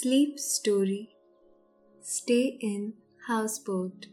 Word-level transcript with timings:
sleep 0.00 0.36
story 0.38 1.08
stay 2.02 2.40
in 2.42 2.92
houseboat 3.70 4.06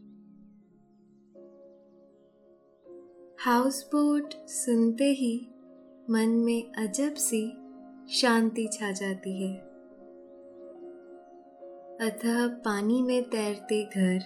houseboat 3.83 4.33
सुनते 4.47 5.03
ही 5.03 5.47
मन 6.09 6.29
में 6.29 6.73
अजब 6.73 7.13
सी 7.13 7.49
शांति 8.09 8.69
छा 8.73 8.91
जाती 8.91 9.43
है। 9.43 9.57
अतः 12.09 12.47
पानी 12.47 13.01
में 13.01 13.29
तैरते 13.29 13.83
घर 13.83 14.19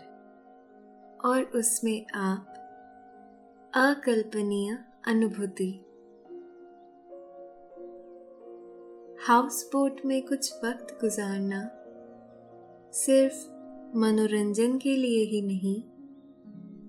और 1.26 1.44
उसमें 1.44 2.06
आप 2.16 2.48
अकल्पनीय 3.74 4.78
अनुभूति। 5.08 5.85
हाउस 9.28 9.70
बोट 9.74 10.02
में 10.06 10.22
कुछ 10.26 10.54
वक्त 10.66 10.98
गुजारना 11.02 11.72
सिर्फ़ 12.94 13.48
मनोरंजन 13.98 14.78
के 14.78 14.96
लिए 14.96 15.24
ही 15.24 15.42
नहीं, 15.42 15.78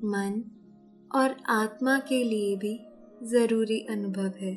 मन 0.05 0.45
और 1.15 1.37
आत्मा 1.49 1.99
के 1.99 2.25
लिए 2.25 2.57
भी 2.57 2.87
ज़रूरी 3.23 3.81
अनुभव 3.91 4.33
है। 4.41 4.53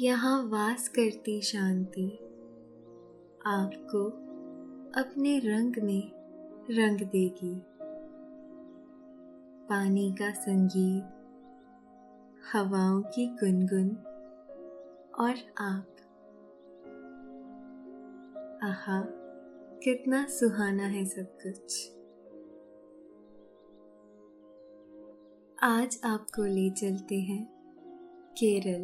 यहाँ 0.00 0.42
वास 0.48 0.88
करती 0.88 1.40
शांति, 1.42 2.08
आपको 3.46 4.04
अपने 5.00 5.38
रंग 5.38 5.76
में 5.82 6.10
रंग 6.70 7.00
देगी। 7.00 7.62
पानी 9.68 10.12
का 10.12 10.32
संगीत, 10.32 11.04
हवाओं 12.52 13.02
की 13.02 13.26
गुनगुन 13.26 13.96
और 15.18 15.34
आप। 15.58 15.96
आहा, 18.62 19.02
कितना 19.84 20.26
सुहाना 20.26 20.86
है 20.86 21.04
सब 21.04 21.38
कुछ। 21.46 21.90
आज 25.62 26.00
आपको 26.04 26.44
ले 26.44 26.70
चलते 26.70 27.20
हैं 27.20 27.44
केरल। 28.38 28.82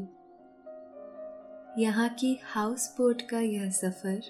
यहाँ 1.82 2.08
की 2.08 2.40
हाउस 2.44 2.94
बोट 2.98 3.22
का 3.22 3.40
यह 3.40 3.70
सफ़र 3.70 4.20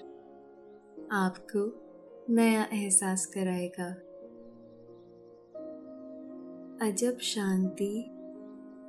आपको 1.11 1.81
नया 2.33 2.63
एहसास 2.73 3.25
कराएगा। 3.25 3.89
अजब 6.87 7.17
शांति 7.17 8.03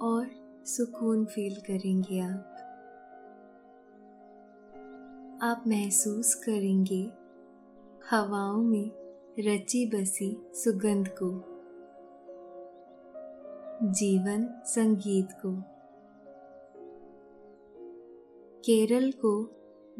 और 0.02 0.30
सुकून 0.66 1.24
फील 1.24 1.54
करेंगे 1.54 2.20
आप। 2.20 2.51
आप 5.44 5.64
महसूस 5.66 6.34
करेंगे 6.34 7.10
हवाओं 8.10 8.62
में 8.62 8.90
रची 9.38 9.86
बसी 9.86 10.36
सुगंध 10.54 11.08
को, 11.08 11.30
जीवन 13.92 14.62
संगीत 14.64 15.28
को। 15.32 15.62
केरल 18.60 19.12
को 19.12 19.50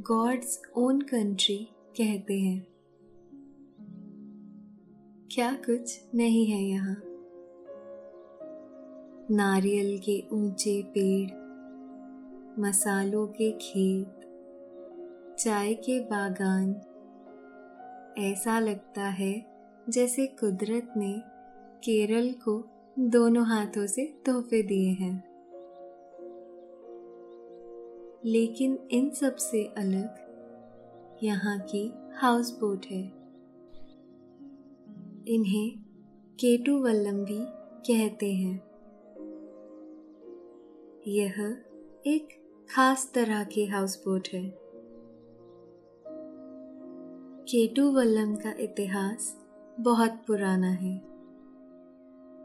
गॉड्स 0.00 0.62
ओन 0.77 1.00
कंट्री 1.00 1.69
कहते 2.00 2.41
हैं। 2.41 2.67
क्या 5.34 5.53
कुछ 5.53 6.05
नहीं 6.15 6.47
है 6.47 6.62
यहाँ। 6.62 7.03
नारियल 9.31 9.99
के 9.99 10.25
ऊँचे 10.33 10.83
पेड़, 10.83 11.31
मसालों 12.61 13.27
के 13.27 13.53
खेत 13.53 14.19
चाय 15.38 15.75
के 15.75 16.00
बागान। 16.00 16.70
ऐसा 18.19 18.59
लगता 18.59 19.03
है 19.03 19.47
जैसे 19.88 20.26
कुदरत 20.26 20.93
ने 20.97 21.22
केरल 21.84 22.32
को 22.32 22.65
दोनों 22.98 23.47
हाथों 23.47 23.87
से 23.87 24.15
तोहफे 24.26 24.62
दिए 24.62 24.91
हैं। 24.91 25.32
लेकिन 28.25 28.78
इन 28.91 29.10
सबसे 29.10 29.65
अलग 29.65 30.22
यहाँ 31.22 31.60
की 31.60 31.93
हाउस 32.14 32.59
बोट 32.59 32.87
है। 32.87 33.03
इन्हें 35.28 35.70
केटू 36.41 36.82
वल्लम 36.82 37.25
भी 37.25 37.44
कहते 37.91 38.32
हैं। 38.32 38.72
यह 41.06 41.62
एक 42.06 42.28
खास 42.70 43.12
तरह 43.14 43.44
की 43.44 43.66
हाउस 43.66 44.04
बोट 44.04 44.28
है। 44.32 44.62
केटू 47.55 47.93
वल्लम 47.93 48.37
का 48.37 48.55
इतिहास 48.61 49.47
बहुत 49.81 50.11
पुराना 50.11 50.69
है। 50.69 50.95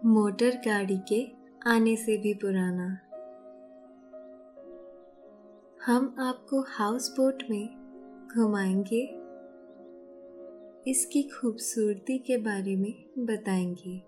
मोटर 0.06 0.50
गाड़ी 0.50 0.98
के 0.98 1.28
आने 1.70 1.96
से 1.96 2.18
भी 2.18 2.34
पुराना। 2.34 2.88
हम 5.86 6.16
आपको 6.20 6.62
हाउस 6.62 7.12
बोट 7.12 7.44
में 7.50 7.70
घुमाएँगे। 8.36 9.02
इसकी 10.92 11.24
खूबसूरती 11.24 12.18
के 12.18 12.38
बारे 12.38 12.76
में 12.76 12.94
बताएँगे। 13.20 14.02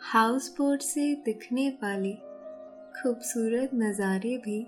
हाउस 0.00 0.54
बोट 0.58 0.80
से 0.80 1.14
दिखने 1.14 1.70
वाले 1.70 2.12
खूबसूरत 3.02 3.70
नज़ारे 3.74 4.36
भी 4.36 4.66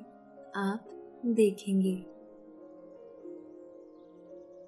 आप 0.57 0.85
देखेंगे। 1.27 2.12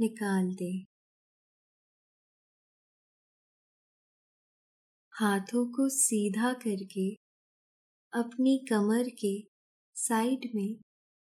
निकाल 0.00 0.54
दे। 0.54 0.84
हाथों 5.14 5.66
को 5.66 5.88
सीधा 5.88 6.52
करके 6.52 7.08
अपनी 8.12 8.58
कमर 8.58 9.08
के 9.08 9.42
साइड 9.94 10.50
में 10.54 10.76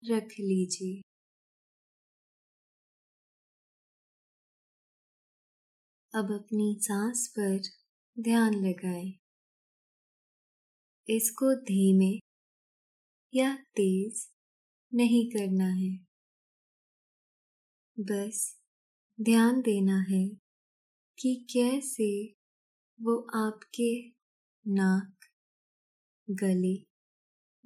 रख 0.03 0.27
लीजिए। 0.39 1.01
अब 6.13 6.31
अपनी 6.31 6.77
सांस 6.81 7.27
पर 7.39 7.59
ध्यान 8.21 8.53
लगाएँ। 8.53 9.19
इसको 11.09 11.55
धीमे 11.55 12.19
या 13.33 13.55
तेज 13.55 14.27
नहीं 14.93 15.29
करना 15.29 15.67
है। 15.67 16.08
बस 17.99 18.55
ध्यान 19.21 19.61
देना 19.61 19.99
है 20.01 20.27
कि 21.19 21.47
कैसे 21.49 22.35
वो 23.01 23.27
आपके 23.35 24.09
नाक, 24.67 25.25
गले 26.29 26.85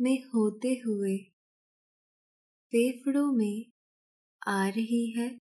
में 0.01 0.23
होते 0.23 0.81
हुए 0.85 1.17
फेफड़ों 2.73 3.31
में 3.31 3.65
आ 4.47 4.67
रही 4.69 5.11
है 5.11 5.39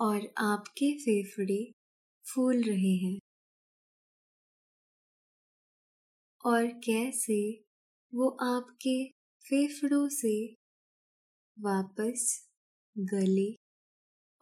और 0.00 0.34
आपके 0.38 0.92
फेफड़े 0.98 1.72
फूल 2.34 2.62
रहे 2.62 2.94
हैं। 2.96 3.18
और 6.44 6.66
कैसे 6.66 7.64
वो 8.14 8.28
आपके 8.28 9.08
फेफड़ों 9.44 10.08
से 10.08 10.54
वापस 11.58 12.47
गले 12.98 13.46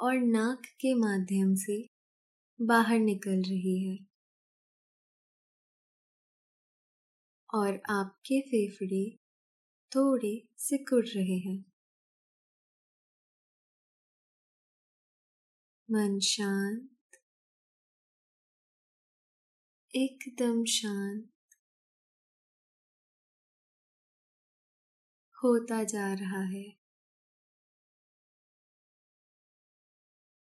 और 0.00 0.14
नाक 0.16 0.62
के 0.80 0.94
माध्यम 0.94 1.54
से 1.54 1.88
बाहर 2.60 2.98
निकल 2.98 3.42
रही 3.42 3.78
है। 3.88 4.06
और 7.54 7.80
आपके 7.90 8.40
फेफड़े 8.40 9.04
थोड़े 9.92 10.42
सिकुड़ 10.58 11.06
रहे 11.06 11.38
हैं। 11.38 11.64
मन 15.88 16.18
शांत। 16.20 16.88
एकदम 19.94 20.64
शांत। 20.64 21.28
होता 25.36 25.82
जा 25.84 26.12
रहा 26.14 26.42
है। 26.42 26.85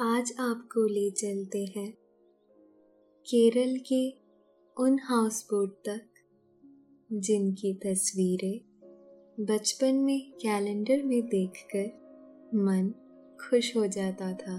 आज 0.00 0.32
आपको 0.40 0.86
ले 0.86 1.10
चलते 1.10 1.64
हैं। 1.76 1.92
केरल 3.26 3.76
के 3.92 4.10
उन 4.82 4.98
हाउस 5.02 5.44
बोट 5.44 5.74
तक, 5.88 6.06
जिनकी 7.12 7.74
तस्वीरें 7.74 8.60
बचपन 9.40 9.94
में 9.94 10.32
कैलेंडर 10.32 11.02
में 11.02 11.26
देखकर 11.26 11.84
मन 12.54 12.94
खुश 13.40 13.76
हो 13.76 13.86
जाता 13.86 14.32
था। 14.32 14.56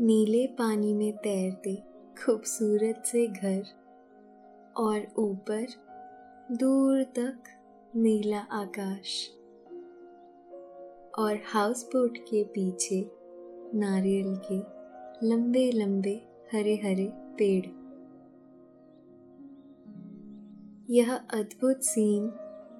नीले 0.00 0.46
पानी 0.46 0.94
में 0.94 1.16
तैरते 1.16 1.82
खूबसूरत 2.24 3.02
से 3.06 3.26
घर 3.26 3.62
और 4.76 5.14
ऊपर 5.18 5.66
दूर 6.52 7.02
तक 7.02 7.42
नीला 7.96 8.38
आकाश। 8.38 9.39
और 11.18 11.38
हाउस 11.46 11.86
बोट 11.86 12.18
के 12.18 12.44
पीछे 12.44 13.10
नारियल 13.74 14.40
के 14.52 14.80
लंबे 15.28 15.70
लंबे 15.70 16.22
हरे 16.52 16.76
हरे 16.76 17.12
पेड़। 17.14 17.66
यह 20.90 21.14
अद्भुत 21.14 21.82
सीन 21.82 22.32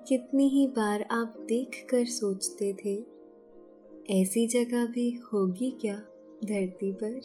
कितनी 0.09 0.49
ही 0.49 0.67
बार 0.67 1.03
आप 1.11 1.35
देख 1.49 1.87
कर 1.91 2.05
सोचते 2.05 2.77
थे। 2.85 3.05
ऐसी 4.11 4.47
जगह 4.47 4.87
भी 4.87 5.11
होगी 5.11 5.71
क्या 5.81 5.97
धरती 6.45 6.93
पर? 6.93 7.17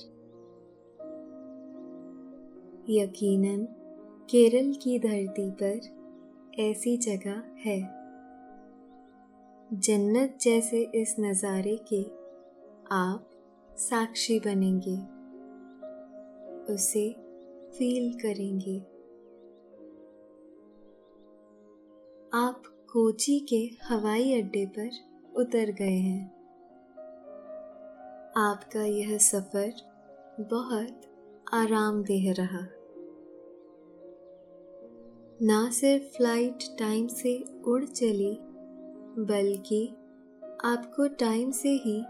यकीनन 2.90 3.64
केरल 4.30 4.74
की 4.74 5.00
धरती 5.00 5.52
पर 5.52 5.80
ऐसी 6.60 6.98
जगह 6.98 7.44
है। 7.58 8.05
जन्नत 9.76 10.38
जैसे 10.42 10.92
इस 10.96 11.16
नज़ारे 11.20 11.80
के 11.94 12.04
आप 12.92 13.30
साक्षी 13.78 14.40
बनेंगे। 14.40 14.96
उसे 16.74 17.16
फील 17.78 18.14
करेंगे। 18.14 18.78
आप 22.34 22.64
कोची 22.94 23.40
के 23.40 23.70
हवाई 23.84 24.42
अड्डे 24.42 24.66
पर 24.66 24.90
उतर 25.42 25.72
गए 25.72 25.98
हैं। 25.98 26.26
आपका 28.38 28.84
यह 28.84 29.18
सफ़र 29.18 29.74
बहुत 30.40 31.02
आरामदेह 31.54 32.34
रहा। 32.34 32.66
ना 35.42 35.70
सिर्फ़ 35.70 36.04
फ़्लाइट 36.04 36.64
टाइम 36.80 37.08
से 37.08 37.44
उड़ 37.68 37.84
चली 37.86 38.38
बल्कि 39.20 39.88
आपको 40.66 41.08
टाइम 41.08 41.52
से 41.52 41.70
ही 41.70 42.04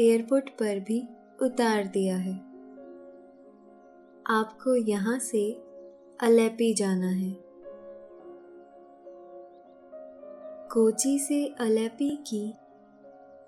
एयरपोर्ट 0.00 0.50
पर 0.50 0.80
भी 0.80 1.08
उतार 1.42 1.84
दिया 1.84 2.16
है। 2.16 2.34
आपको 4.26 4.74
यहाँ 4.74 5.18
से 5.18 5.52
अलेपी 6.20 6.74
जाना 6.74 7.08
है। 7.08 7.36
कोची 10.72 11.18
से 11.18 11.46
अलेपी 11.60 12.16
की 12.16 12.54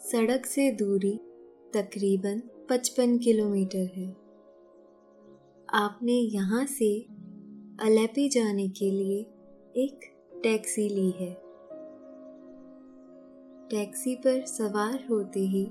सड़क 0.00 0.46
से 0.46 0.70
दूरी 0.70 1.20
तकरीबन 1.74 2.42
55 2.70 3.18
किलोमीटर 3.18 3.90
है। 3.96 4.16
आपने 5.74 6.12
यहाँ 6.12 6.66
से 6.66 7.06
अलेपी 7.80 8.28
जाने 8.28 8.68
के 8.68 8.90
लिए 8.90 9.20
एक 9.84 10.00
टैक्सी 10.42 10.88
ली 10.88 11.10
है। 11.10 11.45
टैक्सी 13.70 14.14
पर 14.16 14.44
सवार 14.46 15.04
होते 15.10 15.40
ही 15.46 15.64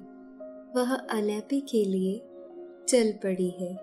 वह 0.75 0.93
अलेपी 0.95 1.59
के 1.61 1.83
लिए 1.85 2.17
चल 2.89 3.11
पड़ी 3.23 3.49
है। 3.49 3.73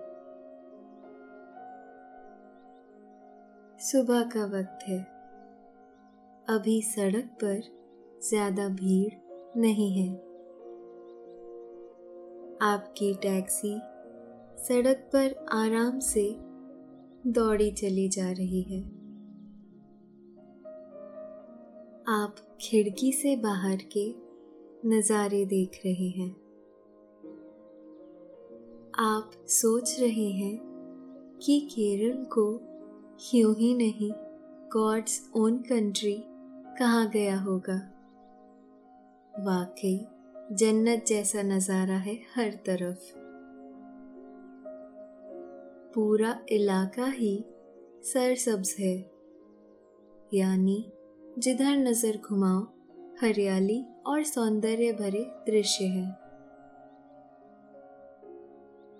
सुबह 3.79 4.23
का 4.29 4.45
वक्त 4.49 4.83
है। 4.87 4.99
अभी 6.47 6.81
सड़क 6.81 7.35
पर 7.43 7.61
ज़्यादा 8.21 8.67
भीड़ 8.75 9.59
नहीं 9.59 9.91
है। 9.93 10.13
आपकी 12.63 13.13
टैक्सी 13.21 13.75
सड़क 14.59 15.09
पर 15.13 15.45
आराम 15.53 15.99
से 16.03 16.29
दौड़ी 17.29 17.71
चली 17.71 18.07
जा 18.09 18.31
रही 18.31 18.61
है। 18.61 18.81
आप 22.13 22.35
खिड़की 22.63 23.11
से 23.11 23.35
बाहर 23.35 23.81
के 23.97 24.03
नज़ारे 24.85 25.45
देख 25.45 25.79
रहे 25.85 26.07
हैं। 26.09 26.29
आप 28.99 29.31
सोच 29.47 29.95
रहे 29.99 30.29
हैं 30.31 30.57
कि 31.43 31.59
केरल 31.71 32.23
को 32.37 32.45
यूँ 33.35 33.53
ही 33.55 33.73
नहीं 33.75 34.11
गॉड्स 34.73 35.19
ओन 35.35 35.57
कंट्री 35.57 36.15
कहा 36.79 37.03
गया 37.05 37.37
होगा। 37.39 37.77
वाकई, 39.39 39.99
जन्नत 40.51 41.05
जैसा 41.07 41.41
नज़ारा 41.41 41.97
है 41.97 42.15
हर 42.35 42.59
तरफ़। 42.65 43.11
पूरा 45.93 46.39
इलाका 46.51 47.05
ही 47.05 47.45
सरसब्ज 48.03 48.75
है, 48.79 48.97
यानी 50.33 50.92
जिधर 51.39 51.75
नज़र 51.77 52.17
घुमाओ, 52.19 52.59
हरियाली 53.21 53.83
और 54.07 54.23
सौंदर्य 54.23 54.91
भरे 54.91 55.23
दृश्य 55.47 55.85
है। 55.85 56.03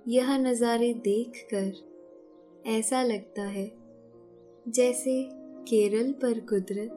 यह 0.07 0.37
नज़ारे 0.37 0.93
देखकर 0.93 2.69
ऐसा 2.69 3.01
लगता 3.03 3.43
है, 3.43 3.65
जैसे 4.67 5.13
केरल 5.69 6.11
पर 6.13 6.39
कुदरत 6.39 6.95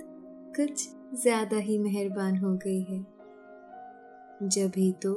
कुछ 0.56 0.88
ज़्यादा 1.22 1.56
ही 1.56 1.78
मेहरबान 1.78 2.36
हो 2.36 2.54
गई 2.56 2.80
है। 2.82 2.98
ही 4.76 4.92
तो 5.02 5.12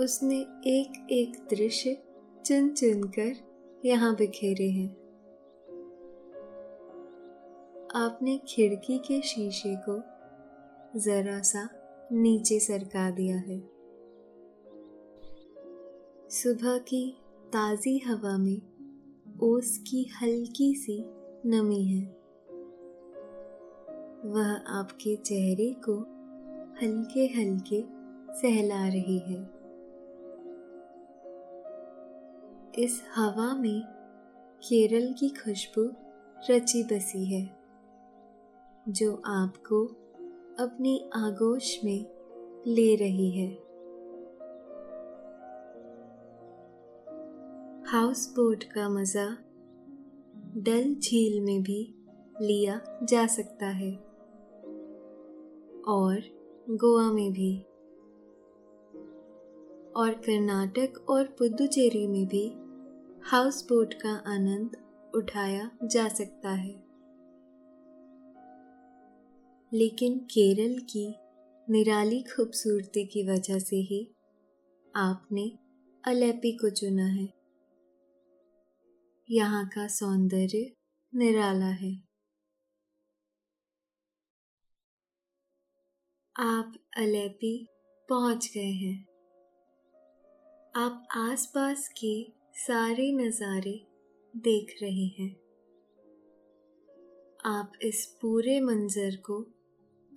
उसने 0.00 0.38
एक 0.66 1.06
एक 1.12 1.36
दृश्य 1.50 1.96
चुन 2.46 2.68
चुन 2.70 3.02
कर 3.18 3.34
यहाँ 3.84 4.14
बिखेरे 4.16 4.68
हैं। 4.70 5.05
आपने 7.96 8.38
खिड़की 8.38 8.98
के 8.98 9.22
शीशे 9.22 9.76
को 9.88 10.02
जरा 11.00 11.40
सा 11.40 11.68
नीचे 12.12 12.60
सरका 12.60 13.10
दिया 13.10 13.36
है। 13.36 13.60
सुबह 16.30 16.78
की 16.78 17.16
ताजी 17.46 17.98
हवा 17.98 18.38
में 18.38 18.62
ओस 19.42 19.78
की 19.78 20.10
हल्की 20.22 20.74
सी 20.74 21.04
नमी 21.46 21.84
है। 21.84 22.06
वह 24.24 24.52
आपके 24.68 25.16
चेहरे 25.16 25.76
को 25.88 25.98
हल्के 26.82 27.26
हल्के 27.26 27.84
सहला 28.34 28.88
रही 28.88 29.18
है। 29.18 29.50
इस 32.84 33.02
हवा 33.16 33.54
में 33.54 33.82
केरल 34.68 35.12
की 35.12 35.28
खुशबू 35.28 35.92
रची 36.50 36.82
बसी 36.82 37.24
है। 37.24 37.55
जो 38.88 39.22
आपको 39.26 39.84
अपनी 40.64 41.10
आगोश 41.14 41.84
में 41.84 42.06
ले 42.66 42.96
रही 42.96 43.30
है। 43.30 43.48
हाउस 47.86 48.34
बोट 48.36 48.64
का 48.64 48.88
मज़ा 48.88 49.36
डल 50.56 50.94
झील 50.94 51.40
में 51.40 51.62
भी 51.62 51.94
लिया 52.42 52.80
जा 53.02 53.26
सकता 53.26 53.66
है 53.66 53.96
और 55.88 56.22
गोवा 56.70 57.12
में 57.12 57.32
भी। 57.32 57.60
और 59.96 60.10
कर्नाटक 60.10 61.10
और 61.10 61.24
पुदुचेरी 61.24 62.06
में 62.06 62.26
भी 62.26 62.52
हाउस 63.24 63.64
बोट 63.64 63.94
का 63.94 64.22
आनंद 64.26 64.76
उठाया 65.14 65.70
जा 65.84 66.08
सकता 66.08 66.50
है। 66.50 66.85
लेकिन 69.72 70.18
केरल 70.18 70.78
की 70.78 71.06
निराली 71.68 72.22
खूबसूरती 72.22 73.04
की 73.06 73.22
वजह 73.22 73.58
से 73.58 73.76
ही 73.76 74.00
आपने 74.94 75.50
अलेपी 76.04 76.52
को 76.52 76.70
चुना 76.70 77.06
है। 77.06 77.28
यहाँ 79.28 79.66
का 79.68 79.86
सौंदर्य 79.86 80.70
निराला 81.12 81.70
है। 81.74 81.92
आप 86.36 86.72
अलेपी 86.96 87.68
पहुँच 88.08 88.50
गए 88.54 88.72
हैं। 88.72 88.96
आप 90.76 91.08
आसपास 91.16 91.88
के 91.88 92.14
सारे 92.56 93.10
नज़ारे 93.12 93.80
देख 94.34 94.74
रहे 94.82 95.06
हैं। 95.18 95.30
आप 97.44 97.72
इस 97.82 98.04
पूरे 98.22 98.60
मंजर 98.60 99.16
को 99.16 99.55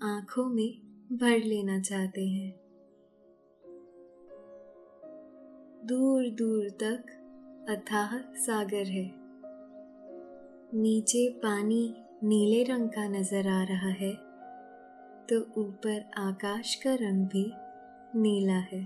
आँखों 0.02 0.46
में 0.50 0.70
भर 1.12 1.38
लेना 1.38 1.80
चाहते 1.80 2.28
हैं। 2.28 2.52
दूर 5.86 6.30
दूर 6.30 6.70
तक 6.84 7.10
अथाह 7.70 8.18
सागर 8.36 8.86
है। 8.86 9.04
नीचे 10.74 11.28
पानी 11.30 11.96
नीले 12.24 12.64
रंग 12.64 12.90
का 12.90 13.08
नज़र 13.08 13.48
आ 13.48 13.64
रहा 13.64 13.90
है 13.90 14.12
तो 15.26 15.40
ऊपर 15.62 16.10
आकाश 16.18 16.76
का 16.76 16.94
रंग 16.94 17.26
भी 17.26 17.52
नीला 18.16 18.60
है। 18.72 18.82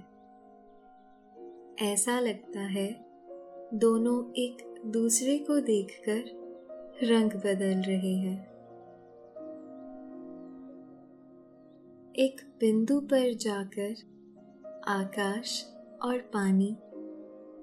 ऐसा 1.82 2.20
लगता 2.20 2.62
है 2.62 2.88
दोनों 3.74 4.34
एक 4.34 4.82
दूसरे 4.86 5.38
को 5.39 5.60
देखकर 5.60 7.05
रंग 7.08 7.32
बदल 7.32 7.82
रहे 7.82 8.15
हैं। 8.15 8.52
एक 12.15 12.41
बिंदु 12.60 13.00
पर 13.00 13.34
जाकर 13.34 13.96
आकाश 14.88 15.65
और 16.01 16.17
पानी 16.20 16.75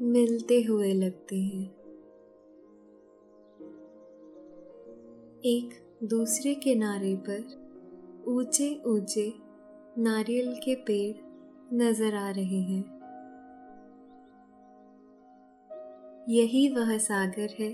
मिलते 0.03 0.63
हुए 0.63 0.93
लगते 0.93 1.37
हैं। 1.37 1.67
एक 5.45 5.99
दूसरे 6.05 6.55
किनारे 6.55 7.15
पर 7.17 8.25
ऊँचे 8.29 8.83
ऊँचे 8.87 9.33
नारियल 9.99 10.53
के 10.55 10.75
पेड़ 10.75 11.17
नज़र 11.75 12.15
आ 12.15 12.31
रहे 12.31 12.61
हैं। 12.63 12.83
यही 16.29 16.69
वह 16.69 16.99
सागर 16.99 17.55
है 17.59 17.73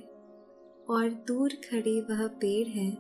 और 0.91 1.25
दूर 1.29 1.51
खड़े 1.51 2.01
वह 2.01 2.27
पेड़ 2.27 2.69
हैं 2.69 2.93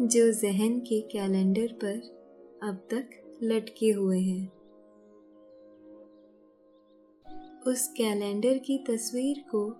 जो 0.00 0.32
जहन 0.32 0.78
के 0.80 1.00
कैलेंडर 1.00 1.72
पर 1.72 2.15
अब 2.62 2.76
तक 2.90 3.10
लटके 3.42 3.90
हुए 3.90 4.20
हैं। 4.20 4.52
उस 7.66 7.94
कैलेंडर 7.96 8.58
की 8.58 8.78
तस्वीर 8.78 9.44
को 9.54 9.70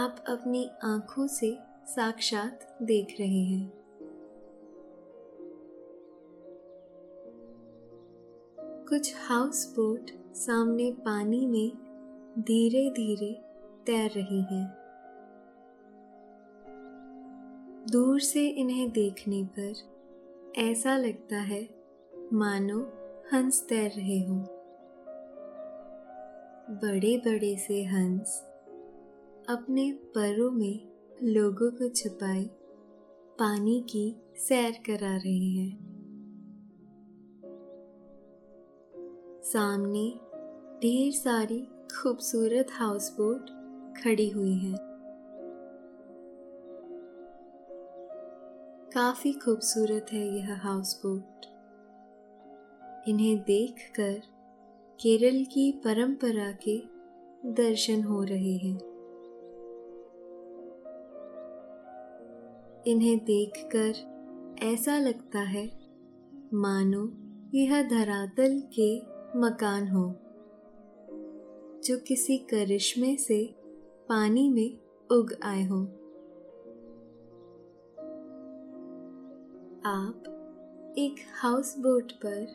आप 0.00 0.24
अपनी 0.28 0.70
आँखों 0.84 1.26
से 1.26 1.58
साक्षात 1.86 2.78
देख 2.82 3.16
रहे 3.20 3.44
हैं। 3.44 3.72
कुछ 8.88 9.14
हाउस 9.16 9.76
बोट 9.76 10.10
सामने 10.34 10.92
पानी 10.92 11.46
में 11.46 11.70
धीरे 12.38 12.90
धीरे 12.90 13.32
तैर 13.86 14.10
रही 14.10 14.42
हैं। 14.42 14.84
दूर 17.90 18.20
से 18.20 18.48
इन्हें 18.48 18.90
देखने 18.90 19.44
पर 19.44 19.93
ऐसा 20.58 20.96
लगता 20.96 21.36
है, 21.36 21.68
मानो 22.32 22.80
हंस 23.32 23.66
तैर 23.68 23.90
रहे 23.90 24.20
हों। 24.20 24.38
बड़े 26.70 27.16
बड़े 27.18 27.56
से 27.56 27.84
हंस 27.84 28.42
अपने 29.48 29.92
परों 29.92 30.50
में 30.50 30.88
लोगों 31.22 31.70
को 31.70 31.88
छुपाए, 31.88 32.44
पानी 33.38 33.86
की 33.90 34.16
सैर 34.36 34.72
करा 34.72 35.16
रहे 35.16 35.50
हैं। 35.50 35.78
सामने 39.42 40.10
ढेर 40.78 41.12
सारी 41.12 41.60
खूबसूरत 42.02 42.66
हाउस 42.70 43.12
बोट 43.20 43.50
खड़ी 44.02 44.30
हुई 44.30 44.54
हैं। 44.54 44.83
काफ़ी 48.94 49.32
खूबसूरत 49.32 50.06
है 50.12 50.38
यह 50.38 50.54
हाउस 50.54 51.02
बोट 51.06 51.46
इन्हें 53.08 53.38
देखकर 53.38 54.12
केरल 55.00 55.44
की 55.44 55.72
परंपरा 55.72 56.52
के 56.52 56.82
दर्शन 57.52 58.02
हो 58.02 58.22
रहे 58.22 58.52
हैं। 58.52 58.78
इन्हें 62.86 63.24
देखकर 63.24 63.92
ऐसा 64.62 64.98
लगता 64.98 65.40
है, 65.40 65.66
मानो 66.54 67.12
यह 67.58 67.82
धरातल 67.88 68.62
के 68.78 68.98
मकान 69.38 69.88
हो, 69.88 70.14
जो 71.84 71.98
किसी 71.98 72.38
करिश्मे 72.38 73.16
से 73.16 73.54
पानी 74.08 74.48
में 74.50 74.78
उग 75.18 75.34
आए 75.42 75.64
हो। 75.64 76.03
आप 79.86 80.94
एक 80.98 81.16
हाउस 81.42 81.78
बोट 81.78 82.12
पर 82.12 82.46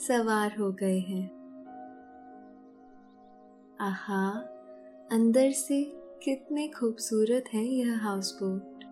सवार 0.00 0.56
हो 0.58 0.72
गए 0.72 0.98
हैं। 0.98 1.24
आहा, 3.80 4.30
अंदर 5.12 5.50
से 5.50 5.82
कितने 6.24 6.68
खूबसूरत 6.68 7.44
है 7.54 7.64
यह 7.64 7.98
हाउस 7.98 8.38
बोट 8.42 8.84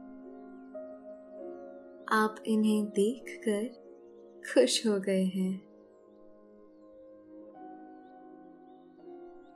आप 2.13 2.43
इन्हें 2.47 2.85
देखकर 2.89 3.65
खुश 4.53 4.87
हो 4.87 4.99
गए 5.01 5.25
हैं। 5.25 5.61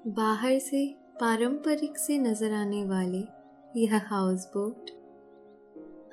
बाहर 0.07 0.59
से 0.59 0.87
पारंपरिक 1.21 1.99
से 1.99 2.19
नज़र 2.19 2.53
आने 2.53 2.85
वाले 2.85 3.25
यह 3.81 4.01
हाउस 4.07 4.47
बोट 4.47 5.02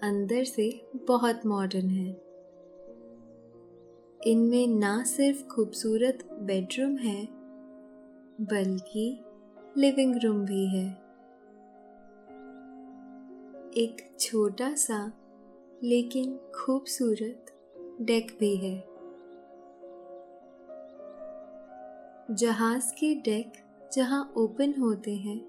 अंदर 0.03 0.43
से 0.43 0.85
बहुत 0.95 1.45
मॉडर्न 1.45 1.89
है। 1.89 2.29
इनमें 4.27 4.67
ना 4.67 5.03
सिर्फ़ 5.03 5.47
खूबसूरत 5.47 6.29
बेडरूम 6.31 6.97
है, 6.97 7.27
बल्कि 8.41 9.19
लिविंग 9.77 10.15
रूम 10.23 10.45
भी 10.45 10.67
है। 10.67 10.91
एक 13.77 14.15
छोटा 14.19 14.75
सा, 14.75 15.13
लेकिन 15.83 16.39
खूबसूरत 16.55 17.45
डेक 18.01 18.37
भी 18.39 18.55
है। 18.55 18.89
जहाज़ 22.35 22.93
के 22.93 23.15
डेक 23.15 23.53
जहाँ 23.93 24.33
ओपन 24.37 24.73
होते 24.81 25.15
हैं, 25.15 25.45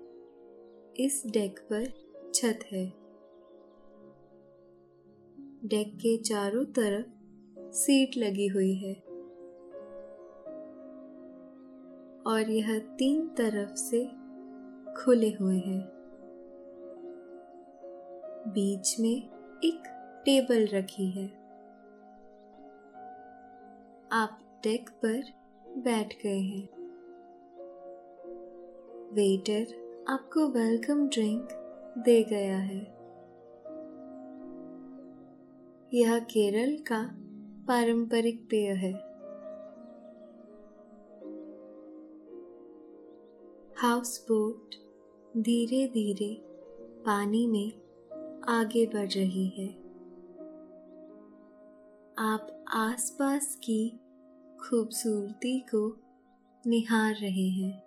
इस 0.96 1.22
डेक 1.26 1.58
पर 1.72 1.86
छत 2.34 2.58
है। 2.72 2.99
डेक 5.64 5.96
के 5.96 6.16
चारों 6.16 6.64
तरफ़ 6.64 7.06
सीट 7.72 8.10
लगी 8.16 8.46
हुई 8.46 8.74
है। 8.74 8.94
और 12.26 12.50
यह 12.50 12.78
तीन 12.78 13.28
तरफ़ 13.28 13.74
से 13.74 14.04
खुले 14.92 15.30
हुए 15.30 15.58
हैं। 15.58 15.88
बीच 18.48 19.00
में 19.00 19.16
एक 19.64 19.82
टेबल 20.24 20.66
रखी 20.66 21.10
है। 21.10 21.26
आप 24.12 24.60
डेक 24.62 24.90
पर 24.90 25.22
बैठ 25.78 26.22
गए 26.22 26.40
हैं। 26.40 26.68
वेटर 29.12 29.90
आपको 30.08 30.48
वेलकम 30.48 31.08
ड्रिंक 31.08 31.48
दे 31.98 32.22
गया 32.22 32.58
है। 32.58 32.99
यह 35.94 36.18
केरल 36.18 36.76
का 36.78 37.02
पारंपरिक 37.68 38.44
पेय 38.50 38.70
है। 38.70 38.92
हाउस 43.78 44.26
बोट 44.28 44.74
धीरे 45.36 45.86
धीरे 45.88 46.36
पानी 47.06 47.46
में 47.46 47.72
आगे 48.48 48.86
बढ़ 48.86 49.08
रही 49.08 49.48
है। 49.48 49.68
आप 52.18 52.64
आसपास 52.68 53.56
की 53.56 54.00
खूबसूरती 54.60 55.58
को 55.60 55.98
निहार 56.66 57.14
रहे 57.14 57.48
हैं। 57.48 57.82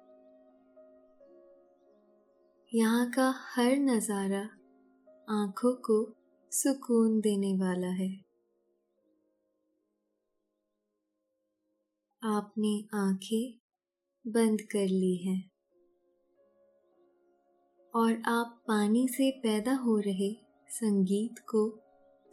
यहाँ 2.74 3.10
का 3.12 3.34
हर 3.38 3.76
नज़ारा 3.76 4.50
आँखों 5.30 5.74
को 5.74 6.23
सुकून 6.56 7.22
देने 7.22 7.56
वाला 7.56 7.88
है। 7.88 8.26
आपने 12.24 12.86
आँखें 12.94 13.60
बंद 14.28 14.62
कर 14.62 14.88
ली 14.88 15.16
हैं 15.16 15.52
और 17.96 18.22
आप 18.26 18.64
पानी 18.68 19.08
से 19.08 19.32
पैदा 19.32 19.76
हो 19.76 20.00
रहे 20.00 20.36
संगीत 20.70 21.40
को 21.40 21.80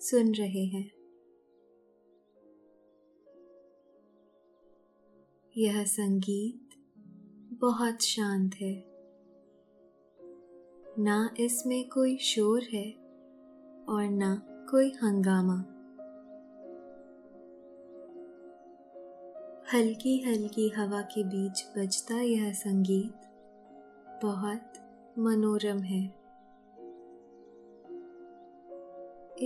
सुन 0.01 0.35
रहे 0.35 0.65
हैं। 0.65 0.91
यह 5.57 5.85
संगीत 5.85 6.69
बहुत 7.61 8.03
शांत 8.03 8.55
है। 8.55 8.85
ना 10.99 11.35
इसमें 11.41 11.89
कोई 11.89 12.19
शोर 12.19 12.63
है 12.63 13.00
और 13.91 14.09
ना 14.09 14.43
कोई 14.71 14.93
हंगामा। 15.03 15.65
हल्की 19.75 20.19
हल्की 20.19 20.69
हवा 20.69 21.01
के 21.01 21.25
बीच 21.25 21.65
बजता 21.79 22.21
यह 22.21 22.53
संगीत 22.53 23.15
बहुत 24.23 24.73
मनोरम 25.19 25.79
है। 25.79 26.05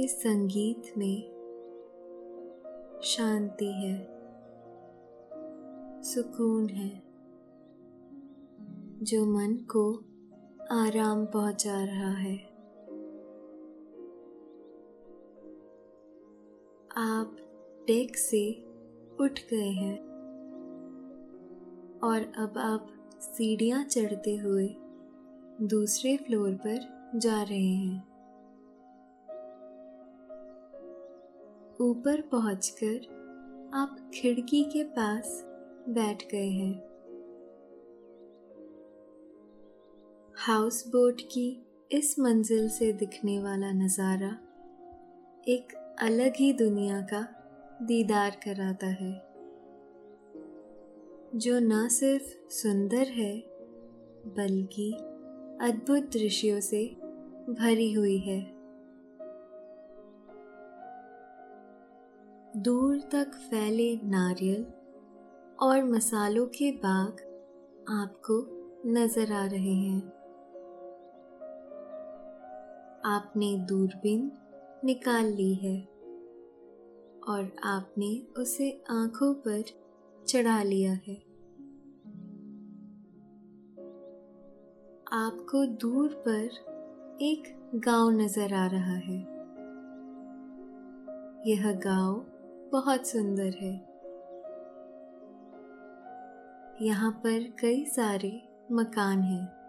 इस 0.04 0.22
संगीत 0.22 0.92
में 0.98 1.34
शांति 3.02 3.72
है, 3.72 4.06
सुकून 6.02 6.68
है, 6.68 7.02
जो 9.02 9.26
मन 9.26 9.54
को 9.56 9.94
आराम 10.72 11.26
पहुँचा 11.26 11.84
रहा 11.84 12.10
है। 12.10 12.53
आप 16.96 17.36
डेक 17.86 18.16
से 18.16 18.64
उठ 19.20 19.40
गए 19.50 19.70
हैं। 19.70 19.96
और 22.04 22.32
अब 22.36 22.58
आप 22.58 23.10
सीढ़ियाँ 23.20 23.84
चढ़ते 23.84 24.36
हुए 24.36 24.68
दूसरे 25.62 26.16
फ्लोर 26.16 26.50
पर 26.66 27.12
जा 27.18 27.42
रहे 27.42 27.74
हैं। 27.74 27.98
ऊपर 31.80 32.20
पहुंचकर 32.20 32.96
आप 33.74 34.10
खिड़की 34.14 34.64
के 34.64 34.84
पास 34.84 35.44
बैठ 35.88 36.30
गए 36.30 36.48
हैं। 36.48 36.74
हाउस 40.36 40.88
बोट 40.88 41.20
की 41.20 41.66
इस 41.92 42.18
मंजिल 42.18 42.68
से 42.68 42.92
दिखने 42.92 43.42
वाला 43.42 43.72
नज़ारा 43.72 44.38
एक 45.48 45.83
अलग 45.98 46.32
ही 46.36 46.52
दुनिया 46.52 47.00
का 47.00 47.28
दीदार 47.82 48.30
कराता 48.30 48.86
है। 48.86 49.12
जो 51.38 51.58
न 51.58 51.88
सिर्फ़ 51.88 52.52
सुंदर 52.52 53.06
है, 53.08 53.38
बल्कि 54.26 54.92
अद्भुत 55.60 56.02
दृश्यों 56.02 56.60
से 56.60 56.86
भरी 57.50 57.92
हुई 57.92 58.18
है। 58.18 58.40
दूर 62.56 63.00
तक 63.12 63.30
फैले 63.34 64.00
नारियल 64.04 64.66
और 65.60 65.84
मसालों 65.84 66.46
के 66.46 66.70
बाग 66.70 67.12
आपको 67.88 68.46
नज़र 68.86 69.32
आ 69.32 69.46
रहे 69.46 69.74
हैं। 69.74 70.12
आपने 73.04 73.58
दूरबीन 73.58 74.32
निकाल 74.84 75.24
ली 75.24 75.54
है 75.54 75.80
और 77.28 77.56
आपने 77.64 78.26
उसे 78.38 78.84
आँखों 78.90 79.34
पर 79.34 79.62
चढ़ा 80.26 80.62
लिया 80.62 80.92
है। 80.92 81.14
आपको 85.12 85.66
दूर 85.66 86.24
पर 86.28 86.44
एक 87.22 87.70
गाँव 87.74 88.10
नज़र 88.10 88.54
आ 88.54 88.66
रहा 88.66 88.94
है। 88.94 89.18
यह 91.50 91.72
गाँव 91.72 92.26
बहुत 92.72 93.06
सुंदर 93.06 93.56
है। 93.60 93.94
यहाँ 96.86 97.10
पर 97.10 97.54
कई 97.60 97.84
सारे 97.84 98.48
मकान 98.72 99.22
हैं। 99.22 99.64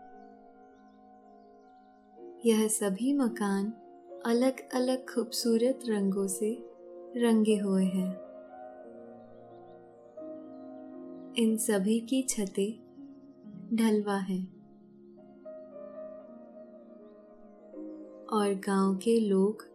यह 2.46 2.68
सभी 2.68 3.14
मकान 3.14 3.74
अलग 4.26 4.70
अलग 4.74 5.06
खूबसूरत 5.14 5.80
रंगों 5.90 6.28
से 6.28 6.58
रंगे 7.18 7.58
हुए 7.58 7.86
हैं। 7.86 8.18
इन 11.38 11.58
सभी 11.58 12.00
की 12.00 12.24
छतें 12.24 12.80
ढलवा 13.76 14.18
हैं। 14.18 14.48
और 18.26 18.54
गाँव 18.54 18.98
के 18.98 19.20
लोग 19.20 19.66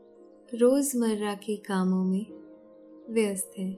रोज़मर्रा 0.54 1.34
के 1.34 1.56
कामों 1.56 2.04
में 2.04 2.26
व्यस्त 3.10 3.52
हैं। 3.58 3.74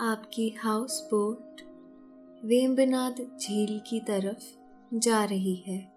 आपकी 0.00 0.48
हाउस 0.50 1.08
बोट 1.10 1.60
वेम्बनाद 2.44 3.38
झील 3.40 3.80
की 3.80 4.00
तरफ़ 4.00 4.42
जा 4.94 5.24
रही 5.24 5.54
है। 5.54 5.93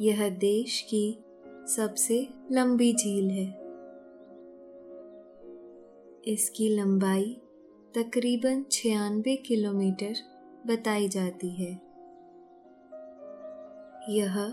यह 0.00 0.28
देश 0.28 0.80
की 0.80 1.18
सबसे 1.66 2.28
लंबी 2.52 2.92
झील 2.92 3.30
है। 3.30 3.46
इसकी 6.32 6.68
लंबाई 6.68 7.40
तकरीबन 7.94 8.64
छियानवे 8.72 9.36
किलोमीटर 9.36 10.14
बताई 10.66 11.08
जाती 11.08 11.48
है। 11.48 11.70
यह 14.08 14.48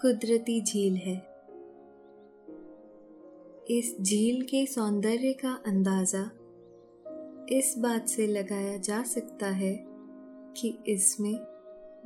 कुदरती 0.00 0.60
झील 0.62 0.96
है। 0.96 1.30
इस 3.78 3.96
झील 4.00 4.42
के 4.42 4.66
सौंदर्य 4.66 5.32
का 5.32 5.62
अंदाज़ा 5.66 6.30
इस 7.58 7.74
बात 7.78 8.08
से 8.08 8.26
लगाया 8.26 8.76
जा 8.76 9.02
सकता 9.02 9.46
है 9.46 9.84
कि 10.56 10.78
इसमें 10.86 11.34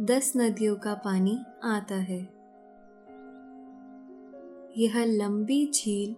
दस 0.00 0.32
नदियों 0.36 0.76
का 0.76 0.94
पानी 0.94 1.38
आता 1.64 1.94
है। 1.94 2.33
यह 4.78 5.04
लंबी 5.04 5.70
झील 5.74 6.14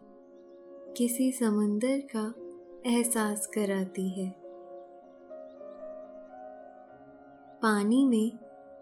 किसी 0.97 1.33
समुंदर 1.33 2.03
का 2.16 2.35
एहसास 2.87 3.47
कराती 3.47 4.09
है। 4.09 4.31
पानी 7.62 8.05
में 8.05 8.38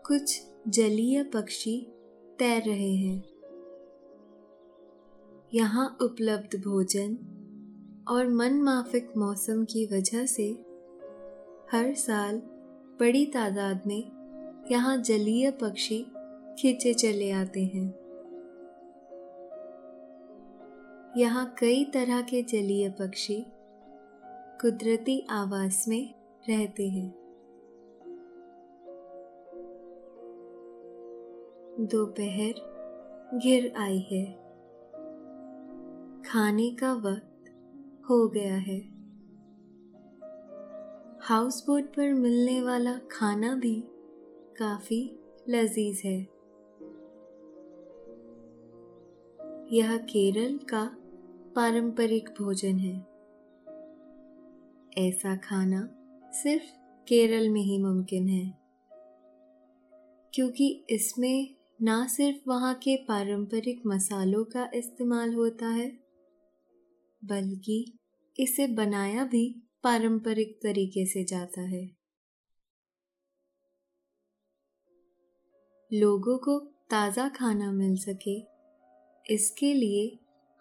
कुछ 0.06 0.42
जलीय 0.68 1.22
पक्षी 1.22 1.86
तैर 2.38 2.62
रहे 2.62 2.94
हैं। 2.94 3.24
यहाँ 5.54 5.98
उपलब्ध 6.02 6.58
भोजन 6.58 7.18
और 8.08 8.28
मन 8.28 8.62
माफिक 8.62 9.12
मौसम 9.16 9.64
की 9.64 9.86
वजह 9.86 10.26
से 10.26 10.50
हर 11.72 11.94
साल 11.94 12.36
बड़ी 13.00 13.26
तादाद 13.26 13.82
में 13.86 14.02
यहाँ 14.70 14.98
जलीय 14.98 15.50
पक्षी 15.50 16.02
खींचे 16.58 16.94
चले 16.94 17.30
आते 17.30 17.64
हैं। 17.64 18.03
यहाँ 21.16 21.54
कई 21.58 21.84
तरह 21.84 22.22
के 22.22 22.42
जलीय 22.42 22.90
पक्षी 22.90 23.46
कुदरती 24.60 25.26
आवास 25.30 25.84
में 25.88 26.14
रहते 26.48 26.88
हैं। 26.88 27.10
दोपहर 31.80 32.54
घिर 33.38 33.72
आई 33.76 33.98
है। 33.98 34.32
खाने 36.22 36.70
का 36.70 36.92
वक्त 36.94 37.44
हो 38.10 38.28
गया 38.28 38.56
है। 38.56 38.80
हाउस 41.20 41.66
बोट 41.66 41.82
पर 41.82 42.12
मिलने 42.12 42.62
वाला 42.62 42.98
खाना 43.12 43.54
भी 43.54 43.84
काफ़ी 44.58 45.18
लजीज 45.48 46.02
है। 46.04 46.34
यह 49.72 49.96
केरल 49.96 50.58
का 50.58 50.96
पारंपरिक 51.56 52.28
भोजन 52.38 52.78
है। 52.78 52.94
ऐसा 54.98 55.34
खाना 55.44 55.80
सिर्फ़ 56.32 56.70
केरल 57.06 57.48
में 57.48 57.60
ही 57.60 57.78
मुमकिन 57.78 58.28
है, 58.28 58.44
क्योंकि 60.34 60.68
इसमें 60.90 61.54
ना 61.82 62.06
सिर्फ़ 62.06 62.48
वहाँ 62.48 62.74
के 62.74 62.96
पारंपरिक 63.04 63.82
मसालों 63.86 64.44
का 64.46 64.68
इस्तेमाल 64.74 65.34
होता 65.34 65.68
है, 65.68 65.86
बल्कि 67.22 67.84
इसे 68.36 68.66
बनाया 68.74 69.24
भी 69.24 69.44
पारंपरिक 69.84 70.58
तरीके 70.62 71.06
से 71.06 71.24
जाता 71.24 71.62
है। 71.68 71.84
लोगों 75.90 76.36
को 76.38 76.58
ताज़ा 76.90 77.28
खाना 77.28 77.70
मिल 77.72 77.96
सके, 77.98 78.38
इसके 79.26 79.72
लिए 79.74 80.06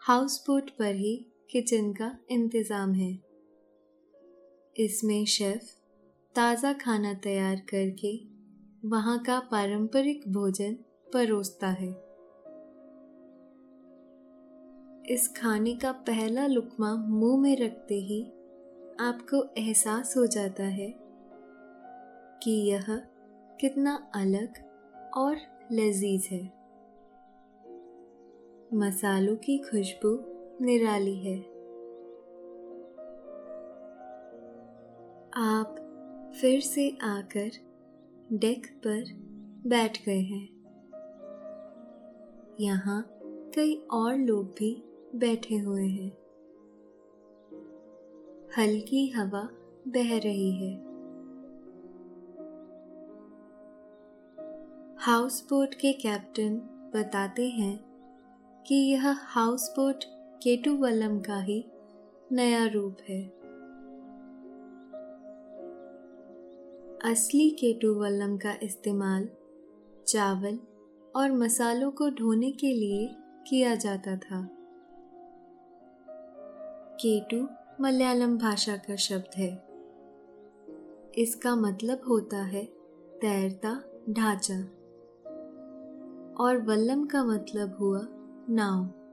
हाउस 0.04 0.44
बोट 0.48 0.70
पर 0.70 0.96
ही 0.96 1.16
किचन 1.52 1.92
का 1.92 2.10
इंतज़ाम 2.32 2.94
है। 2.94 3.12
इसमें 4.76 5.26
शेफ 5.26 5.68
ताज़ा 6.36 6.72
खाना 6.74 7.14
तैयार 7.14 7.62
करके 7.70 8.12
वहाँ 8.88 9.18
का 9.20 9.40
पारंपरिक 9.52 10.28
भोजन 10.28 10.74
परोसता 11.14 11.68
है। 11.68 11.90
इस 15.10 15.28
खाने 15.38 15.76
का 15.76 15.92
पहला 15.92 16.48
लुकमा 16.48 16.94
मुँह 16.96 17.42
में 17.42 17.56
रखते 17.58 17.96
ही 17.96 18.22
आपको 19.00 19.44
एहसास 19.58 20.14
हो 20.18 20.26
जाता 20.28 20.64
है 20.64 20.94
कि 22.44 22.52
यह 22.70 22.86
कितना 23.62 23.96
अलग 24.16 24.62
और 25.18 25.38
लजीज 25.72 26.28
है। 26.32 26.63
मसालों 28.76 29.36
की 29.36 29.58
खुशबू 29.58 30.20
निराली 30.66 31.16
है। 31.16 31.40
आप 35.34 35.76
फिर 36.42 36.60
से 36.62 36.98
आकर 37.04 37.52
डेक 38.34 38.68
पर 38.88 39.04
बैठ 39.70 40.06
गए 40.06 40.20
हैं। 40.20 40.48
यहाँ 42.60 43.20
कई 43.56 43.88
और 43.92 44.18
लोग 44.18 44.46
भी 44.46 44.84
बैठे 45.16 45.56
हुए 45.56 45.88
हैं। 45.88 46.18
हल्की 48.58 49.10
हवा 49.10 49.50
बह 49.88 50.18
रही 50.20 50.52
है। 50.52 50.76
हाउस 54.98 55.50
बोट 55.50 55.74
के 55.74 55.94
कैप्टन 55.94 56.56
बताते 56.96 57.50
हैं 57.50 57.93
कि 58.68 58.76
यह 58.76 59.12
हाउस 59.12 59.70
बोट 59.70 60.04
केटुवलम 60.44 61.20
का 61.20 61.42
ही 61.42 61.66
नया 62.32 62.66
रूप 62.66 62.98
है। 63.10 63.24
असली 67.12 67.50
केटुवलम 67.50 68.38
का 68.38 68.56
इस्तेमाल 68.64 69.30
चावल 70.08 70.60
और 71.16 71.32
मसालों 71.32 71.92
को 71.92 72.10
ढोने 72.10 72.52
के 72.52 72.68
लिए 72.68 73.16
किया 73.48 73.76
जाता 73.76 74.18
था। 74.18 74.50
केटू 76.94 77.48
मलयालम 77.82 78.38
भाषा 78.38 78.78
का 78.78 78.96
शब्द 78.96 79.36
है। 79.36 79.68
इसका 81.18 81.56
मतलब 81.56 82.02
होता 82.10 82.38
है 82.38 82.66
तैरता 83.22 83.84
ढांचा। 84.10 84.60
और 86.44 86.58
वल्लम 86.58 87.06
का 87.06 87.24
मतलब 87.24 87.78
हुआ 87.80 88.08
नाव 88.50 89.04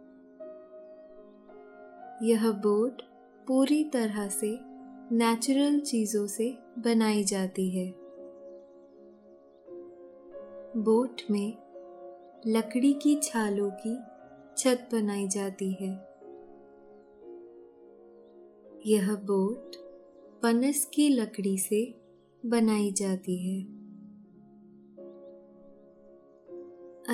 यह 2.23 2.53
बोट 2.53 3.03
पूरी 3.49 3.85
तरह 3.85 4.29
से 4.29 4.59
नेचुरल 5.12 5.81
चीज़ों 5.81 6.27
से 6.27 6.59
बनाई 6.79 7.25
जाती 7.25 7.71
है। 7.71 7.95
बोट 10.77 11.23
में 11.31 11.57
लकड़ी 12.47 12.93
की 12.93 13.21
छालों 13.23 13.71
की 13.71 13.99
छत 14.57 14.88
बनाई 14.93 15.29
जाती 15.29 15.73
है। 15.73 15.90
यह 18.87 19.14
बोट 19.14 19.77
पनस 20.43 20.90
की 20.95 21.09
लकड़ी 21.09 21.59
से 21.59 22.01
बनाई 22.47 22.93
जाती 22.93 23.37
है। 23.37 23.81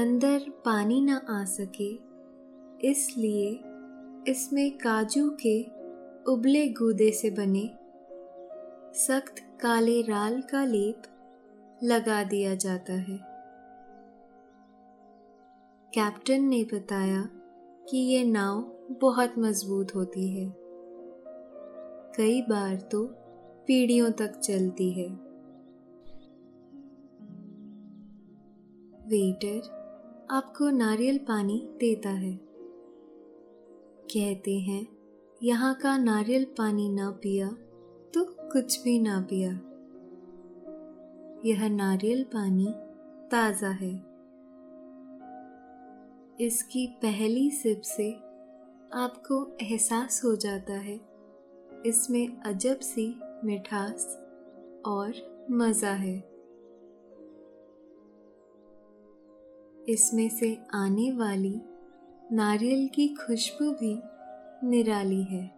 अंदर 0.02 0.50
पानी 0.64 1.00
ना 1.00 1.26
आ 1.30 1.44
सके 1.44 2.05
इसलिए 2.90 3.60
इसमें 4.32 4.78
काजू 4.78 5.36
के 5.46 5.62
उबले 6.32 6.68
गूदे 6.68 7.10
से 7.10 7.30
बने 7.30 7.70
सख्त 8.98 9.58
काले 9.60 10.02
राल 10.02 10.42
का 10.42 10.64
लेप 10.64 11.02
लगा 11.82 12.24
दिया 12.24 12.54
जाता 12.54 12.92
है। 12.92 13.18
कैप्टन 15.94 16.44
ने 16.44 16.64
बताया 16.64 17.28
कि 17.90 17.98
ये 17.98 18.24
नाव 18.24 18.62
बहुत 19.00 19.34
मज़बूत 19.38 19.94
होती 19.94 20.28
है। 20.28 20.54
कई 22.16 22.42
बार 22.42 22.76
तो 22.76 23.04
पीढ़ियों 23.66 24.10
तक 24.10 24.38
चलती 24.38 24.90
है। 24.90 25.08
वेटर 29.08 29.60
आपको 30.30 30.70
नारियल 30.70 31.18
पानी 31.18 31.68
देता 31.80 32.10
है। 32.10 32.45
कहते 34.16 34.58
हैं, 34.58 34.86
यहाँ 35.42 35.74
का 35.74 35.96
नारियल 35.98 36.44
पानी 36.44 36.88
ना 36.88 37.10
पिया 37.10 37.48
तो 38.14 38.24
कुछ 38.52 38.82
भी 38.82 38.98
ना 38.98 39.20
पिया। 39.32 39.50
यह 41.44 41.68
नारियल 41.68 42.22
पानी 42.24 42.66
ताज़ा 43.30 43.68
है। 43.68 43.90
इसकी 46.40 46.86
पहली 47.02 47.50
सिप 47.50 47.80
से 47.80 48.12
आपको 48.94 49.56
एहसास 49.62 50.20
हो 50.24 50.36
जाता 50.36 50.72
है। 50.72 51.00
इसमें 51.86 52.42
अजब 52.42 52.78
सी 52.78 53.20
मिठास 53.44 54.06
और 54.86 55.46
मज़ा 55.50 55.92
है। 55.92 56.16
इसमें 59.88 60.28
से 60.28 60.58
आने 60.74 61.12
वाली 61.12 61.60
नारियल 62.32 62.88
की 62.88 63.08
खुशबू 63.08 63.72
भी 63.72 64.02
निराली 64.68 65.22
है। 65.22 65.50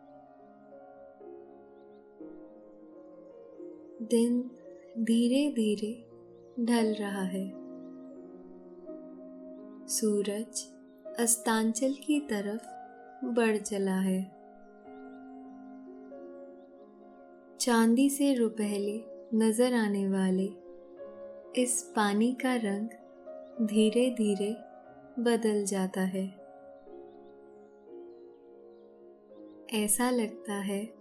दिन 4.02 4.50
धीरे 4.98 5.52
धीरे 5.52 6.07
ढल 6.64 6.94
रहा 6.94 7.22
है। 7.22 7.50
सूरज 9.88 10.68
अस्तांचल 11.18 11.92
की 11.92 12.20
तरफ़ 12.20 12.66
बढ़ 13.24 13.57
चला 13.57 13.96
है। 14.00 14.22
चांदी 17.61 18.11
से 18.11 18.35
रुपहले 18.35 19.00
नज़र 19.35 19.74
आने 19.74 20.09
वाले 20.09 20.50
इस 21.62 21.92
पानी 21.96 22.33
का 22.33 22.54
रंग 22.57 22.88
धीरे 23.68 24.11
धीरे 24.11 24.57
बदल 25.22 25.64
जाता 25.64 26.00
है। 26.00 26.38
ऐसा 29.72 30.11
लगता 30.11 30.54
है, 30.54 30.94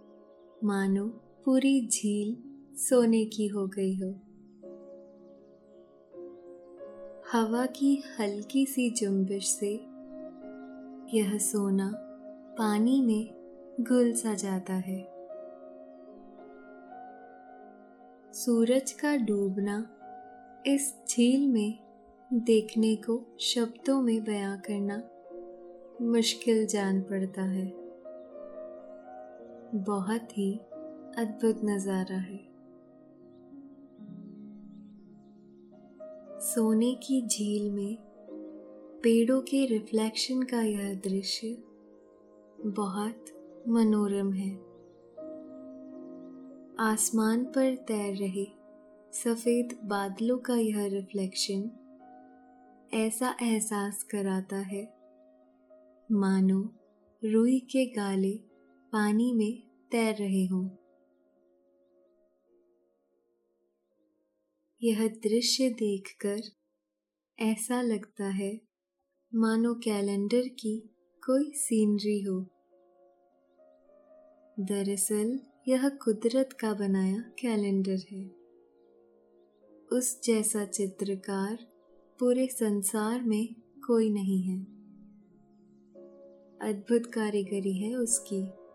मानो 0.64 1.06
पूरी 1.44 1.86
झील 1.86 2.36
सोने 2.76 3.24
की 3.24 3.46
हो 3.46 3.66
गई 3.66 3.94
हो। 3.96 4.10
हवा 7.32 7.66
की 7.66 8.02
हल्की 8.20 8.66
सी 8.66 8.90
जुम्बिश 8.90 9.46
से 9.46 9.74
यह 11.16 11.38
सोना 11.38 11.92
पानी 12.58 13.02
में 13.02 13.26
घुल 13.80 14.12
सा 14.12 14.34
जाता 14.34 14.74
है। 14.74 15.04
सूरज 18.32 18.92
का 18.92 19.16
डूबना 19.16 19.94
इस 20.66 20.94
झील 21.08 21.48
में 21.48 21.78
देखने 22.32 22.96
को 22.96 23.36
शब्दों 23.40 24.02
में 24.02 24.24
बयां 24.24 24.58
करना 24.58 25.02
मुश्किल 26.04 26.66
जान 26.66 27.02
पड़ता 27.02 27.42
है। 27.42 27.87
बहुत 29.74 30.28
ही 30.38 30.52
अद्भुत 31.18 31.60
नज़ारा 31.64 32.16
है। 32.16 32.38
सोने 36.40 36.94
की 36.94 37.26
झील 37.26 37.70
में 37.70 37.96
पेड़ों 39.02 39.40
के 39.40 39.66
रिफ्लेक्शन 39.66 40.42
का 40.42 40.62
यह 40.62 40.94
दृश्य 40.94 41.48
बहुत 42.66 43.24
मनोरम 43.68 44.32
है। 44.32 44.50
आसमान 46.80 47.44
पर 47.44 47.74
तैर 47.74 48.16
रहे 48.16 48.46
सफ़ेद 49.12 49.78
बादलों 49.84 50.38
का 50.38 50.54
यह 50.54 50.86
रिफ्लेक्शन 50.86 51.70
ऐसा 52.94 53.36
एहसास 53.42 54.02
कराता 54.02 54.56
है। 54.56 54.84
मानो 56.12 56.74
रुई 57.24 57.58
के 57.58 57.86
गाले 57.86 58.47
पानी 58.92 59.32
में 59.32 59.62
तैर 59.90 60.16
रहे 60.16 60.46
हों। 60.46 60.68
यह 64.82 65.08
दृश्य 65.08 65.70
देखकर 65.70 66.40
ऐसा 67.38 67.82
लगता 67.82 68.24
है 68.24 68.60
मानो 69.34 69.74
कैलेंडर 69.74 70.48
की 70.48 70.80
कोई 71.26 71.52
सीनरी 71.52 72.20
हो। 72.22 72.40
दरअसल 74.60 75.40
यह 75.68 75.88
कुदरत 75.88 76.52
का 76.52 76.74
बनाया 76.74 77.18
कैलेंडर 77.18 77.98
है। 78.10 78.28
उस 79.98 80.22
जैसा 80.24 80.64
चित्रकार 80.64 81.58
पूरे 82.20 82.46
संसार 82.46 83.22
में 83.22 83.54
कोई 83.86 84.10
नहीं 84.10 84.42
है। 84.42 84.62
अद्भुत 86.62 87.06
कारीगरी 87.06 87.78
है 87.78 87.94
उसकी। 87.94 88.67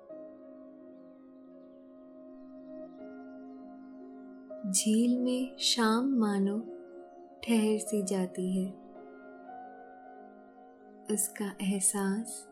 झील 4.75 5.19
में 5.19 5.57
शाम 5.57 6.05
मानो 6.19 6.59
ठहर 7.43 7.77
सी 7.79 8.03
जाती 8.03 8.57
है। 8.57 8.69
उसका 11.11 11.55
एहसास 11.61 12.47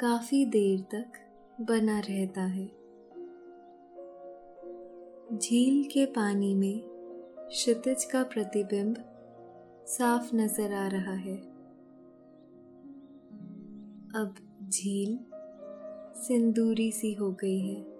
काफ़ी 0.00 0.44
देर 0.46 0.80
तक 0.80 1.12
बना 1.60 1.98
रहता 2.00 2.40
है। 2.40 2.66
झील 5.38 5.84
के 5.84 6.06
पानी 6.06 6.54
में 6.54 6.80
क्षितिज 7.48 8.04
का 8.04 8.22
प्रतिबिंब 8.22 8.96
साफ़ 9.86 10.36
नज़र 10.36 10.72
आ 10.72 10.88
रहा 10.88 11.14
है। 11.14 11.36
अब 14.14 14.34
झील 14.68 15.18
सिंदूरी 16.22 16.92
सी 16.92 17.12
हो 17.12 17.32
गई 17.32 17.58
है। 17.58 17.97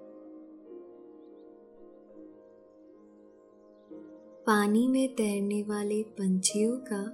पानी 4.48 4.88
में 4.88 5.14
तैरने 5.14 5.62
वाले 5.62 6.02
पंछियों 6.02 6.76
का 6.92 7.04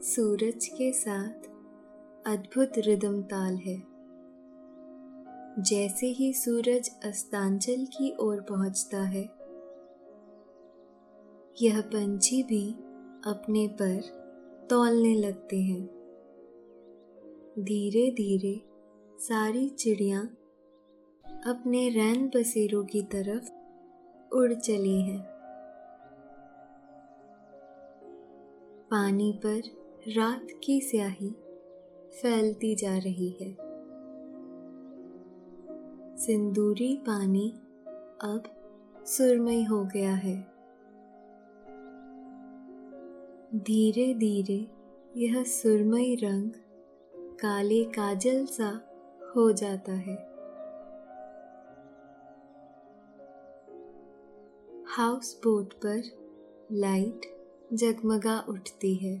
सूरज 0.00 0.66
के 0.66 0.92
साथ 0.92 1.46
अद्भुत 2.26 2.72
रिदम 2.78 3.22
ताल 3.22 3.56
है। 3.56 3.82
जैसे 5.62 6.06
ही 6.06 6.32
सूरज 6.32 6.90
अस्तांचल 7.04 7.84
की 7.84 8.16
ओर 8.20 8.40
पहुँचता 8.40 9.02
है, 9.02 9.22
यह 11.62 11.80
पंछी 11.80 12.42
भी 12.42 12.72
अपने 13.26 13.68
पर 13.68 14.00
तौलने 14.70 15.14
लगते 15.14 15.56
हैं। 15.56 15.86
धीरे 17.58 18.10
धीरे 18.10 18.60
सारी 19.18 19.68
चिड़िया 19.68 20.20
अपने 21.46 21.88
रैन 21.88 22.30
बसेरों 22.36 22.84
की 22.84 23.02
तरफ़ 23.02 23.50
उड़ 24.36 24.52
चली 24.52 25.00
हैं। 25.02 25.31
पानी 28.92 29.40
पर 29.46 29.62
रात 30.08 30.46
की 30.64 30.80
स्याही 30.80 31.30
फैलती 32.22 32.74
जा 32.74 32.98
रही 32.98 33.30
है। 33.40 33.56
सिंदूरी 36.16 36.96
पानी 36.96 37.50
अब 38.22 38.42
सुरमई 39.06 39.64
हो 39.64 39.84
गया 39.84 40.14
है। 40.14 40.40
धीरे 43.58 44.14
धीरे 44.14 44.66
यह 45.16 45.44
सुरमई 45.44 46.14
रंग 46.14 46.50
काले 47.16 47.84
काजल 47.84 48.46
सा 48.46 48.80
हो 49.36 49.52
जाता 49.52 49.92
है। 49.92 50.16
हाउस 54.86 55.40
बोट 55.44 55.72
पर 55.72 56.02
लाइट 56.72 57.31
जगमगा 57.72 58.38
उठती 58.48 58.94
है। 58.94 59.14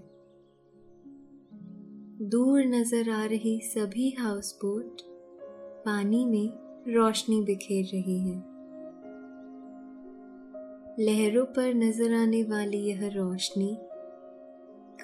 दूर 2.28 2.64
नज़र 2.64 3.10
आ 3.10 3.24
रही 3.24 3.60
सभी 3.64 4.10
हाउस 4.18 4.52
बोट 4.54 5.00
पानी 5.84 6.24
में 6.26 6.94
रोशनी 6.94 7.40
बिखेर 7.42 7.84
रही 7.84 8.18
है। 8.20 8.36
लहरों 11.00 11.44
पर 11.46 11.74
नज़र 11.74 12.14
आने 12.14 12.42
वाली 12.42 12.78
यह 12.78 13.08
रोशनी 13.08 13.76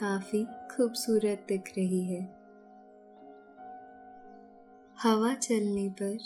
काफ़ी 0.00 0.44
खूबसूरत 0.44 1.46
दिख 1.48 1.72
रही 1.78 2.04
है। 2.04 2.22
हवा 5.02 5.34
चलने 5.34 5.88
पर 6.02 6.18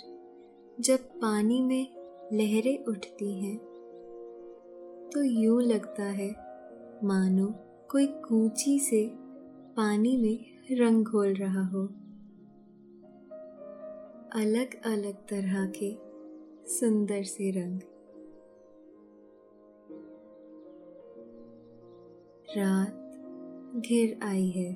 जब 0.80 1.10
पानी 1.20 1.60
में 1.62 1.86
लहरें 2.32 2.84
उठती 2.84 3.32
हैं 3.40 3.56
तो 5.10 5.22
यूँ 5.22 5.62
लगता 5.62 6.04
है 6.12 6.51
मानो 7.04 7.54
कोई 7.90 8.06
कूची 8.06 8.78
से 8.78 9.10
पानी 9.76 10.16
में 10.16 10.38
रंग 10.78 11.04
घोल 11.04 11.34
रहा 11.34 11.66
हो। 11.66 11.86
अलग 14.32 14.82
अलग 14.82 15.14
तरह 15.14 15.72
के 15.82 15.96
सुंदर 16.70 17.22
से 17.22 17.50
रंग। 17.50 17.80
रात 22.58 22.98
घिर 23.76 24.20
आई 24.22 24.50
है। 24.50 24.72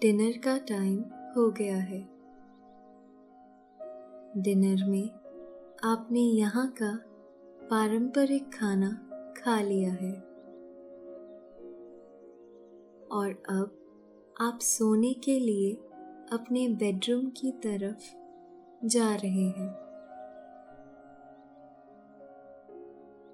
डिनर 0.00 0.38
का 0.38 0.58
टाइम 0.58 1.00
हो 1.36 1.50
गया 1.50 1.76
है। 1.76 2.08
डिनर 4.36 4.90
में 4.90 5.10
आपने 5.84 6.20
यहाँ 6.20 6.74
का 6.82 7.11
पारंपरिक 7.72 8.54
खाना 8.54 8.88
खा 9.36 9.60
लिया 9.60 9.92
है। 9.92 10.12
और 13.12 13.42
अब 13.50 13.78
आप 14.40 14.58
सोने 14.60 15.14
के 15.14 15.38
लिए 15.38 15.72
अपने 16.32 16.68
बेडरूम 16.68 17.26
की 17.26 17.52
तरफ़ 17.52 18.02
जा 18.86 19.14
रहे 19.14 19.44
हैं। 19.44 19.70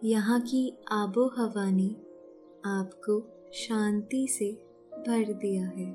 यहाँ 0.04 0.40
की 0.40 0.78
आबो 0.92 1.26
हवा 1.38 1.70
ने 1.70 1.88
आपको 2.66 3.48
शांति 3.52 4.28
से 4.28 4.52
भर 4.92 5.32
दिया 5.32 5.66
है। 5.66 5.92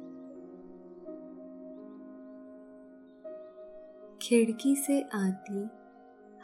खिड़की 4.18 4.76
से 4.76 5.02
आती 5.02 5.70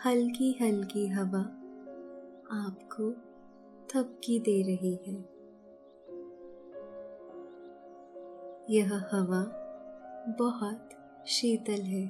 हल्की 0.05 0.57
हल्की 0.61 1.07
हवा 1.07 1.55
आपको 2.51 3.11
थपकी 3.87 4.39
दे 4.39 4.61
रही 4.61 4.95
है। 4.95 5.13
यह 8.69 8.93
हवा 8.93 9.43
बहुत 10.39 10.89
शीतल 11.27 11.81
है। 11.81 12.07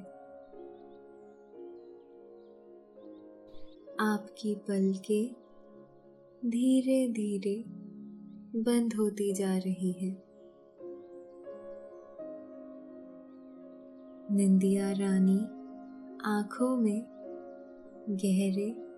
आपकी 4.00 4.54
पलकें 4.54 5.34
धीरे 6.50 7.08
धीरे 7.08 7.64
बंद 8.60 8.94
होती 8.94 9.34
जा 9.34 9.56
रही 9.56 9.92
है। 9.92 10.30
निंदिया 14.36 14.92
रानी 14.92 15.44
आँखों 16.24 16.76
में 16.76 17.06
गहरे 18.08 18.89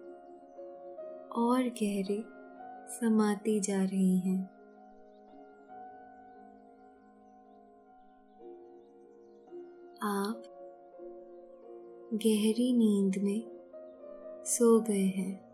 और 1.36 1.62
गहरे 1.62 2.24
समाती 2.88 3.60
जा 3.60 3.84
रही 3.84 4.18
हैं। 4.18 4.50
आप 10.02 10.42
गहरी 12.14 12.72
नींद 12.72 13.14
में 13.18 13.42
सो 14.44 14.80
गए 14.80 15.06
हैं। 15.06 15.51